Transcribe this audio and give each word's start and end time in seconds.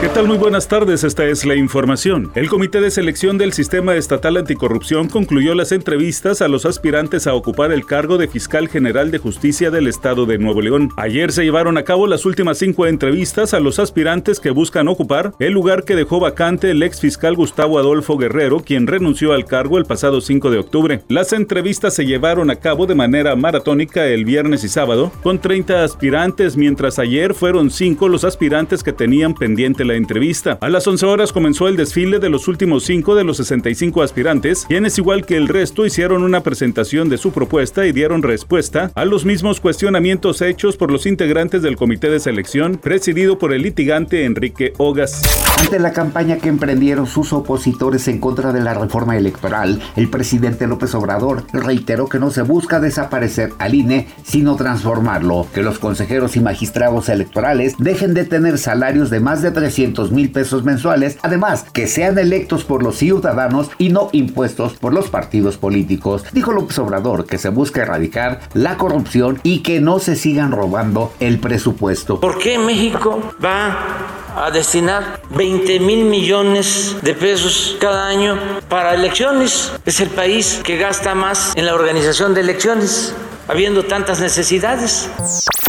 ¿Qué 0.00 0.08
tal? 0.08 0.26
Muy 0.26 0.38
buenas 0.38 0.66
tardes, 0.66 1.04
esta 1.04 1.26
es 1.26 1.44
la 1.44 1.56
información. 1.56 2.32
El 2.34 2.48
Comité 2.48 2.80
de 2.80 2.90
Selección 2.90 3.36
del 3.36 3.52
Sistema 3.52 3.96
Estatal 3.96 4.38
Anticorrupción 4.38 5.08
concluyó 5.08 5.54
las 5.54 5.72
entrevistas 5.72 6.40
a 6.40 6.48
los 6.48 6.64
aspirantes 6.64 7.26
a 7.26 7.34
ocupar 7.34 7.70
el 7.70 7.84
cargo 7.84 8.16
de 8.16 8.26
Fiscal 8.26 8.68
General 8.68 9.10
de 9.10 9.18
Justicia 9.18 9.70
del 9.70 9.86
Estado 9.86 10.24
de 10.24 10.38
Nuevo 10.38 10.62
León. 10.62 10.88
Ayer 10.96 11.32
se 11.32 11.44
llevaron 11.44 11.76
a 11.76 11.82
cabo 11.82 12.06
las 12.06 12.24
últimas 12.24 12.56
cinco 12.56 12.86
entrevistas 12.86 13.52
a 13.52 13.60
los 13.60 13.78
aspirantes 13.78 14.40
que 14.40 14.48
buscan 14.48 14.88
ocupar 14.88 15.34
el 15.38 15.52
lugar 15.52 15.84
que 15.84 15.96
dejó 15.96 16.18
vacante 16.18 16.70
el 16.70 16.82
ex 16.82 16.98
fiscal 16.98 17.36
Gustavo 17.36 17.78
Adolfo 17.78 18.16
Guerrero, 18.16 18.60
quien 18.60 18.86
renunció 18.86 19.34
al 19.34 19.44
cargo 19.44 19.76
el 19.76 19.84
pasado 19.84 20.22
5 20.22 20.50
de 20.50 20.58
octubre. 20.60 21.02
Las 21.08 21.34
entrevistas 21.34 21.92
se 21.92 22.06
llevaron 22.06 22.48
a 22.48 22.56
cabo 22.56 22.86
de 22.86 22.94
manera 22.94 23.36
maratónica 23.36 24.06
el 24.06 24.24
viernes 24.24 24.64
y 24.64 24.70
sábado, 24.70 25.12
con 25.22 25.40
30 25.40 25.84
aspirantes, 25.84 26.56
mientras 26.56 26.98
ayer 26.98 27.34
fueron 27.34 27.70
cinco 27.70 28.08
los 28.08 28.24
aspirantes 28.24 28.82
que 28.82 28.94
tenían 28.94 29.34
pendiente 29.34 29.84
la 29.89 29.89
entrevista. 29.94 30.58
A 30.60 30.68
las 30.68 30.86
11 30.86 31.06
horas 31.06 31.32
comenzó 31.32 31.68
el 31.68 31.76
desfile 31.76 32.18
de 32.18 32.28
los 32.28 32.48
últimos 32.48 32.84
5 32.84 33.14
de 33.14 33.24
los 33.24 33.38
65 33.38 34.02
aspirantes, 34.02 34.66
quienes 34.68 34.98
igual 34.98 35.26
que 35.26 35.36
el 35.36 35.48
resto 35.48 35.86
hicieron 35.86 36.22
una 36.22 36.42
presentación 36.42 37.08
de 37.08 37.18
su 37.18 37.32
propuesta 37.32 37.86
y 37.86 37.92
dieron 37.92 38.22
respuesta 38.22 38.90
a 38.94 39.04
los 39.04 39.24
mismos 39.24 39.60
cuestionamientos 39.60 40.42
hechos 40.42 40.76
por 40.76 40.90
los 40.90 41.06
integrantes 41.06 41.62
del 41.62 41.76
comité 41.76 42.10
de 42.10 42.20
selección 42.20 42.76
presidido 42.76 43.38
por 43.38 43.52
el 43.52 43.62
litigante 43.62 44.24
Enrique 44.24 44.72
Ogas. 44.78 45.22
Ante 45.58 45.78
la 45.78 45.92
campaña 45.92 46.38
que 46.38 46.48
emprendieron 46.48 47.06
sus 47.06 47.32
opositores 47.32 48.06
en 48.08 48.18
contra 48.18 48.52
de 48.52 48.60
la 48.60 48.74
reforma 48.74 49.16
electoral, 49.16 49.80
el 49.96 50.08
presidente 50.08 50.66
López 50.66 50.94
Obrador 50.94 51.44
reiteró 51.52 52.08
que 52.08 52.18
no 52.18 52.30
se 52.30 52.42
busca 52.42 52.80
desaparecer 52.80 53.52
al 53.58 53.74
INE, 53.74 54.08
sino 54.22 54.56
transformarlo, 54.56 55.46
que 55.52 55.62
los 55.62 55.78
consejeros 55.78 56.36
y 56.36 56.40
magistrados 56.40 57.08
electorales 57.08 57.74
dejen 57.78 58.14
de 58.14 58.24
tener 58.24 58.58
salarios 58.58 59.10
de 59.10 59.20
más 59.20 59.42
de 59.42 59.50
300 59.50 59.79
mil 60.10 60.30
pesos 60.30 60.64
mensuales, 60.64 61.18
además 61.22 61.64
que 61.72 61.86
sean 61.86 62.18
electos 62.18 62.64
por 62.64 62.82
los 62.82 62.96
ciudadanos 62.96 63.70
y 63.78 63.88
no 63.88 64.08
impuestos 64.12 64.74
por 64.74 64.92
los 64.92 65.08
partidos 65.08 65.56
políticos. 65.56 66.24
Dijo 66.32 66.52
López 66.52 66.78
Obrador 66.78 67.26
que 67.26 67.38
se 67.38 67.48
busca 67.48 67.82
erradicar 67.82 68.40
la 68.54 68.76
corrupción 68.76 69.40
y 69.42 69.60
que 69.60 69.80
no 69.80 69.98
se 69.98 70.16
sigan 70.16 70.52
robando 70.52 71.12
el 71.20 71.38
presupuesto. 71.38 72.20
¿Por 72.20 72.38
qué 72.38 72.58
México 72.58 73.20
va 73.42 74.10
a 74.36 74.50
destinar 74.50 75.20
20 75.30 75.80
mil 75.80 76.04
millones 76.04 76.96
de 77.02 77.14
pesos 77.14 77.76
cada 77.80 78.06
año 78.06 78.38
para 78.68 78.94
elecciones. 78.94 79.72
Es 79.84 80.00
el 80.00 80.08
país 80.08 80.60
que 80.64 80.76
gasta 80.76 81.14
más 81.14 81.52
en 81.56 81.66
la 81.66 81.74
organización 81.74 82.34
de 82.34 82.42
elecciones, 82.42 83.14
habiendo 83.50 83.82
tantas 83.82 84.20
necesidades. 84.20 85.10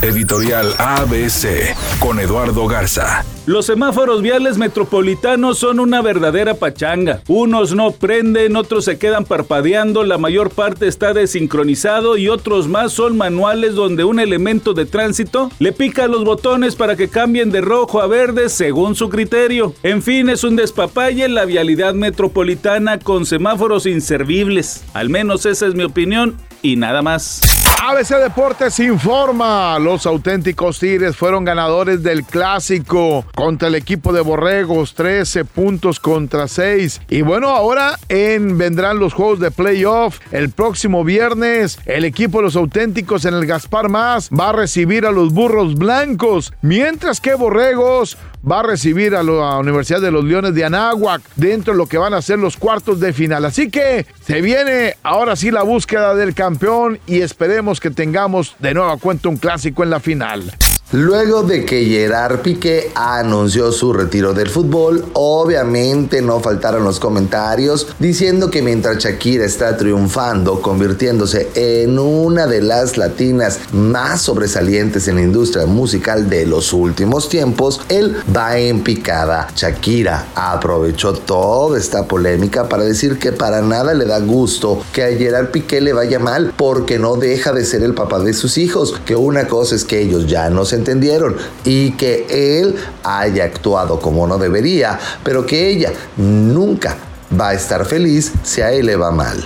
Editorial 0.04 0.74
ABC 0.78 1.76
con 2.00 2.20
Eduardo 2.20 2.68
Garza. 2.68 3.26
Los 3.48 3.66
semáforos 3.66 4.22
viales 4.22 4.60
metropolitanos 4.60 5.58
son 5.58 5.80
una 5.80 6.04
verdadera 6.04 6.54
pachanga. 6.54 7.22
Unos 7.28 7.74
no 7.74 7.90
prenden, 7.90 8.56
otros 8.56 8.86
se 8.86 9.00
quedan 9.00 9.26
parpadeando, 9.26 10.04
la 10.04 10.20
mayor 10.20 10.52
parte 10.52 10.88
está 10.88 11.14
desincronizado 11.14 12.18
y 12.18 12.30
otros 12.30 12.68
más 12.68 12.94
son 12.94 13.18
manuales 13.18 13.74
donde 13.74 14.04
un 14.04 14.20
elemento 14.20 14.74
de 14.76 14.86
tránsito 14.86 15.50
le 15.58 15.72
pica 15.72 16.06
los 16.08 16.24
botones 16.24 16.76
para 16.76 16.96
que 16.96 17.09
cambien 17.09 17.50
de 17.50 17.62
rojo 17.62 18.00
a 18.00 18.06
verde 18.06 18.50
según 18.50 18.96
su 18.96 19.09
criterio. 19.09 19.74
En 19.82 20.04
fin, 20.04 20.30
es 20.30 20.44
un 20.44 20.56
despapalle 20.56 21.28
la 21.30 21.46
vialidad 21.46 21.96
metropolitana 21.96 23.00
con 23.00 23.26
semáforos 23.26 23.88
inservibles. 23.88 24.84
Al 24.94 25.09
menos 25.09 25.48
esa 25.48 25.66
es 25.66 25.74
mi 25.74 25.84
opinión 25.84 26.38
y 26.62 26.76
nada 26.76 27.02
más. 27.02 27.61
ABC 27.84 28.10
Deportes 28.20 28.80
informa, 28.80 29.80
los 29.80 30.06
auténticos 30.06 30.78
Tigres 30.78 31.18
fueron 31.18 31.44
ganadores 31.44 32.04
del 32.04 32.24
clásico 32.24 33.25
contra 33.34 33.69
el 33.69 33.75
equipo 33.75 34.14
de 34.14 34.22
Borregos, 34.22 34.94
13 34.94 35.46
puntos 35.46 36.00
contra 36.00 36.47
6. 36.47 37.02
Y 37.09 37.24
bueno, 37.24 37.50
ahora 37.50 37.97
en 38.08 38.59
vendrán 38.59 39.00
los 39.00 39.14
juegos 39.14 39.40
de 39.40 39.50
playoff. 39.50 40.19
El 40.31 40.52
próximo 40.52 41.03
viernes, 41.03 41.80
el 41.88 42.06
equipo 42.06 42.38
de 42.38 42.44
los 42.44 42.56
auténticos 42.56 43.25
en 43.25 43.34
el 43.34 43.47
Gaspar 43.47 43.90
Más 43.90 44.30
va 44.30 44.50
a 44.50 44.53
recibir 44.53 45.08
a 45.08 45.12
los 45.12 45.34
burros 45.34 45.74
blancos, 45.74 46.53
mientras 46.62 47.19
que 47.19 47.34
Borregos 47.34 48.16
va 48.50 48.62
a 48.62 48.63
recibir 48.63 49.16
a 49.16 49.24
la 49.24 49.58
Universidad 49.58 50.02
de 50.02 50.12
los 50.12 50.24
Leones 50.24 50.56
de 50.56 50.66
Anáhuac 50.66 51.22
dentro 51.36 51.74
de 51.74 51.78
lo 51.78 51.86
que 51.86 51.98
van 51.98 52.13
a 52.13 52.22
ser 52.22 52.40
los 52.40 52.58
cuartos 52.58 53.00
de 53.00 53.13
final. 53.13 53.46
Así 53.46 53.69
que 53.69 54.06
se 54.22 54.42
viene 54.42 54.96
ahora 55.03 55.36
sí 55.36 55.52
la 55.52 55.63
búsqueda 55.63 56.16
del 56.16 56.34
campeón 56.34 57.00
y 57.06 57.22
esperemos 57.22 57.71
que 57.80 57.92
tengamos 57.92 58.56
de 58.59 58.74
nueva 58.74 58.98
cuenta 58.98 59.30
un 59.30 59.38
clásico 59.38 59.84
en 59.84 59.90
la 59.90 60.00
final. 60.00 60.52
Luego 60.94 61.44
de 61.44 61.63
que 61.63 61.85
Gerard 61.85 62.41
Piqué 62.41 62.91
anunció 62.96 63.72
su 63.72 63.94
retiro 63.94 64.34
del 64.34 64.50
fútbol, 64.50 65.06
obviamente 65.13 66.22
no 66.22 66.41
faltaron 66.41 66.84
los 66.84 67.00
comentarios 67.00 67.88
diciendo 67.97 68.52
que 68.52 68.62
mientras 68.62 68.97
Shakira 68.97 69.46
está 69.46 69.78
triunfando, 69.78 70.62
convirtiéndose 70.62 71.47
en 71.56 71.97
una 71.97 72.46
de 72.46 72.62
las 72.62 72.97
latinas 72.97 73.59
más 73.72 74.24
sobresalientes 74.24 75.07
en 75.07 75.16
la 75.16 75.22
industria 75.22 75.66
musical 75.66 76.30
de 76.30 76.46
los 76.46 76.74
últimos 76.74 77.30
tiempos, 77.30 77.80
él 77.88 78.18
va 78.35 78.57
en 78.57 78.84
picada. 78.84 79.47
Shakira 79.56 80.28
aprovechó 80.35 81.13
toda 81.13 81.80
esta 81.80 82.06
polémica 82.06 82.68
para 82.68 82.84
decir 82.84 83.18
que 83.18 83.31
para 83.31 83.62
nada 83.62 83.94
le 83.94 84.03
da 84.03 84.19
gusto 84.19 84.81
que 84.91 85.06
a 85.06 85.18
Gerard 85.18 85.51
Piqué 85.51 85.80
le 85.80 85.94
vaya 85.94 86.19
mal 86.19 86.53
porque 86.57 87.00
no 87.00 87.16
deja 87.16 87.53
de 87.53 87.63
ser 87.63 87.81
el 87.81 87.94
papá 87.94 88.19
de 88.19 88.34
sus 88.34 88.57
hijos, 88.57 88.94
que 89.06 89.16
una 89.16 89.47
cosa 89.47 89.74
es 89.74 89.85
que 89.85 90.01
ellos 90.01 90.28
ya 90.28 90.50
no 90.50 90.66
se 90.66 90.81
entendieron 90.81 91.38
y 91.64 91.92
que 91.92 92.25
él 92.30 92.75
haya 93.03 93.46
actuado 93.46 94.00
como 94.00 94.25
no 94.25 94.38
debería, 94.40 95.00
pero 95.24 95.46
que 95.46 95.69
ella 95.69 95.94
nunca 96.18 96.97
va 97.40 97.50
a 97.50 97.53
estar 97.53 97.86
feliz 97.86 98.34
si 98.44 98.62
a 98.62 98.72
él 98.72 98.88
le 98.88 98.96
va 98.96 99.12
mal. 99.12 99.44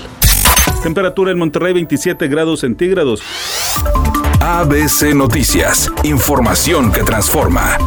Temperatura 0.82 1.32
en 1.32 1.38
Monterrey 1.38 1.74
27 1.74 2.28
grados 2.28 2.62
centígrados. 2.62 3.22
ABC 4.40 5.14
Noticias, 5.14 5.92
información 6.04 6.92
que 6.92 7.04
transforma. 7.04 7.78